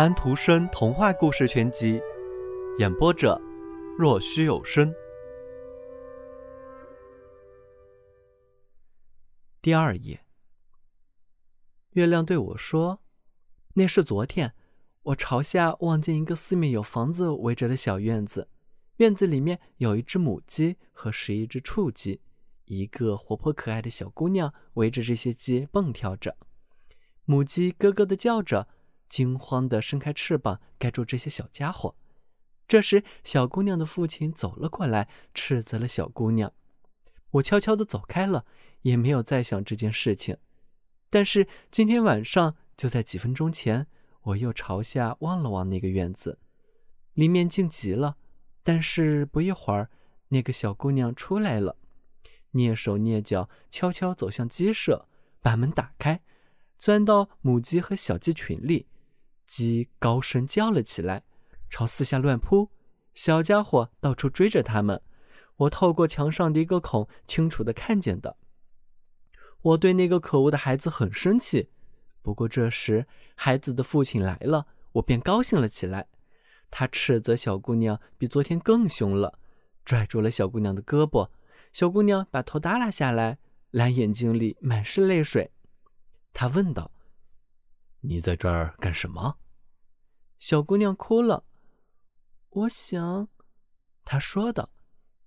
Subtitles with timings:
[0.00, 2.00] 安徒生童话故事全集，
[2.78, 3.38] 演播者：
[3.98, 4.90] 若虚有声。
[9.60, 10.24] 第二页。
[11.90, 13.02] 月亮对我说
[13.76, 14.54] ：“那是昨天，
[15.02, 18.48] 我朝下望见一个四面有房子围着的小院子，
[18.96, 22.22] 院子里面有一只母鸡和十一只雏鸡，
[22.64, 26.38] 一个活泼可爱的小姑娘围着这些鸡蹦跳着，
[27.26, 28.66] 母鸡咯咯的叫着。”
[29.10, 31.94] 惊慌地伸开翅膀盖住这些小家伙。
[32.66, 36.52] 这时，小姑娘的父亲走了过来，斥责了小姑娘。
[37.32, 38.46] 我悄悄地走开了，
[38.82, 40.38] 也没有再想这件事情。
[41.10, 43.88] 但是今天晚上，就在几分钟前，
[44.22, 46.38] 我又朝下望了望那个院子，
[47.14, 48.16] 里面静极了。
[48.62, 49.90] 但是不一会儿，
[50.28, 51.76] 那个小姑娘出来了，
[52.52, 55.08] 蹑手蹑脚，悄悄走向鸡舍，
[55.40, 56.22] 把门打开，
[56.78, 58.86] 钻到母鸡和小鸡群里。
[59.50, 61.24] 鸡高声叫了起来，
[61.68, 62.70] 朝四下乱扑，
[63.14, 65.02] 小家伙到处追着他们。
[65.56, 68.36] 我透过墙上的一个孔清楚地看见的。
[69.62, 71.68] 我对那个可恶的孩子很生气，
[72.22, 76.06] 不过这时孩子的父亲来了，我便高兴了起来。
[76.70, 79.40] 他斥责小姑娘比昨天更凶了，
[79.84, 81.28] 拽住了小姑娘的胳膊。
[81.72, 83.38] 小姑娘把头耷拉下来，
[83.72, 85.50] 蓝眼睛里满是泪水。
[86.32, 86.92] 他问道。
[88.02, 89.36] 你在这儿干什么？
[90.38, 91.44] 小姑娘哭了。
[92.48, 93.28] 我想，
[94.04, 94.70] 她说道：“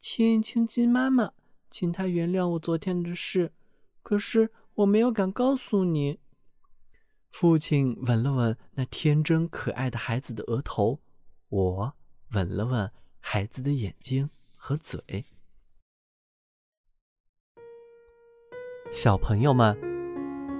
[0.00, 1.32] 亲亲鸡妈妈，
[1.70, 3.52] 请她原谅我昨天的事。
[4.02, 6.20] 可是我没有敢告诉你。”
[7.30, 11.00] 父亲吻了吻那天真可爱的孩子的额头，
[11.48, 11.94] 我
[12.30, 15.26] 吻了吻孩子的眼睛和嘴。
[18.90, 19.93] 小朋友们。